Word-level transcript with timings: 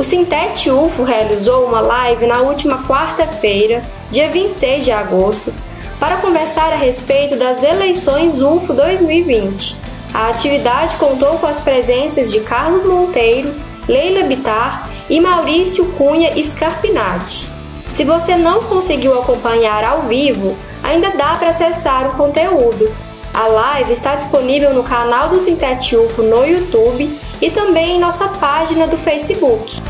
O 0.00 0.02
Sintete 0.02 0.70
UFO 0.70 1.04
realizou 1.04 1.66
uma 1.66 1.82
live 1.82 2.26
na 2.26 2.40
última 2.40 2.82
quarta-feira, 2.84 3.82
dia 4.10 4.30
26 4.30 4.82
de 4.82 4.90
agosto, 4.90 5.52
para 5.98 6.16
conversar 6.16 6.72
a 6.72 6.76
respeito 6.76 7.36
das 7.36 7.62
eleições 7.62 8.40
UFO 8.40 8.72
2020. 8.72 9.76
A 10.14 10.30
atividade 10.30 10.96
contou 10.96 11.36
com 11.36 11.46
as 11.46 11.60
presenças 11.60 12.32
de 12.32 12.40
Carlos 12.40 12.86
Monteiro, 12.86 13.54
Leila 13.86 14.26
Bitar 14.26 14.88
e 15.10 15.20
Maurício 15.20 15.84
Cunha 15.92 16.32
Scarpinati. 16.42 17.50
Se 17.92 18.02
você 18.02 18.36
não 18.36 18.62
conseguiu 18.62 19.20
acompanhar 19.20 19.84
ao 19.84 20.04
vivo, 20.04 20.56
ainda 20.82 21.10
dá 21.10 21.34
para 21.34 21.50
acessar 21.50 22.08
o 22.08 22.16
conteúdo. 22.16 22.90
A 23.34 23.46
live 23.46 23.92
está 23.92 24.14
disponível 24.14 24.72
no 24.72 24.82
canal 24.82 25.28
do 25.28 25.40
Sintete 25.40 25.94
UFO 25.94 26.22
no 26.22 26.46
YouTube 26.46 27.06
e 27.40 27.50
também 27.50 27.96
em 27.96 28.00
nossa 28.00 28.28
página 28.28 28.86
do 28.86 28.96
Facebook. 28.98 29.80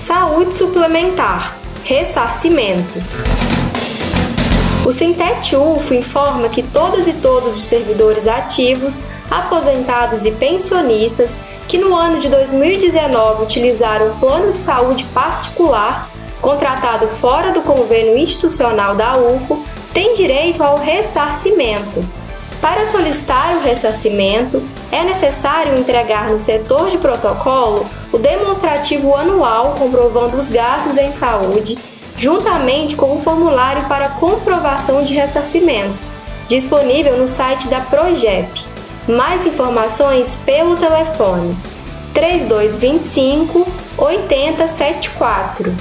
Saúde 0.00 0.56
suplementar, 0.56 1.56
ressarcimento. 1.84 3.00
O 4.84 4.92
Sintete 4.92 5.56
UFO 5.56 5.94
informa 5.94 6.48
que 6.48 6.62
todas 6.62 7.06
e 7.06 7.12
todos 7.12 7.56
os 7.56 7.64
servidores 7.64 8.26
ativos, 8.26 9.00
aposentados 9.30 10.26
e 10.26 10.32
pensionistas 10.32 11.38
que 11.68 11.78
no 11.78 11.94
ano 11.94 12.18
de 12.18 12.28
2019 12.28 13.44
utilizaram 13.44 14.10
o 14.10 14.18
plano 14.18 14.52
de 14.52 14.58
saúde 14.58 15.04
particular 15.14 16.10
contratado 16.40 17.06
fora 17.06 17.52
do 17.52 17.62
convênio 17.62 18.18
institucional 18.18 18.96
da 18.96 19.16
UFO 19.16 19.62
têm 19.94 20.14
direito 20.14 20.62
ao 20.62 20.76
ressarcimento. 20.76 22.04
Para 22.60 22.84
solicitar 22.86 23.56
o 23.56 23.60
ressarcimento, 23.60 24.62
é 24.92 25.02
necessário 25.02 25.78
entregar 25.78 26.28
no 26.28 26.40
setor 26.40 26.90
de 26.90 26.98
protocolo 26.98 27.84
o 28.12 28.18
demonstrativo 28.18 29.16
anual 29.16 29.74
comprovando 29.78 30.36
os 30.36 30.50
gastos 30.50 30.98
em 30.98 31.12
saúde 31.12 31.76
juntamente 32.16 32.94
com 32.94 33.16
o 33.16 33.20
formulário 33.20 33.88
para 33.88 34.10
comprovação 34.10 35.02
de 35.02 35.14
ressarcimento, 35.14 35.94
disponível 36.46 37.16
no 37.16 37.26
site 37.26 37.66
da 37.68 37.80
Progep. 37.80 38.48
Mais 39.08 39.44
informações 39.46 40.38
pelo 40.44 40.76
telefone 40.76 41.56
3225 42.14 43.66
8074. 43.98 45.74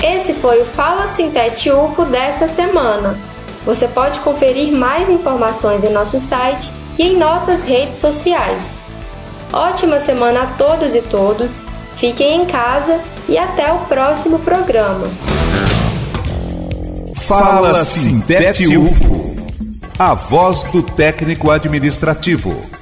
Esse 0.00 0.32
foi 0.32 0.62
o 0.62 0.64
Fala 0.64 1.08
Sintete 1.08 1.72
UFO 1.72 2.04
dessa 2.04 2.46
semana. 2.46 3.18
Você 3.66 3.88
pode 3.88 4.20
conferir 4.20 4.72
mais 4.72 5.10
informações 5.10 5.82
em 5.82 5.90
nosso 5.90 6.20
site 6.20 6.72
e 6.96 7.08
em 7.08 7.16
nossas 7.16 7.64
redes 7.64 7.98
sociais. 7.98 8.78
Ótima 9.52 9.98
semana 9.98 10.42
a 10.42 10.46
todos 10.46 10.94
e 10.94 11.02
todos. 11.02 11.62
Fiquem 11.96 12.42
em 12.42 12.46
casa 12.46 13.00
e 13.28 13.36
até 13.36 13.72
o 13.72 13.78
próximo 13.86 14.38
programa. 14.38 15.06
Fala 17.16 17.84
Sintete 17.84 18.76
UFO. 18.76 19.34
A 19.98 20.14
voz 20.14 20.62
do 20.64 20.80
técnico 20.80 21.50
administrativo. 21.50 22.81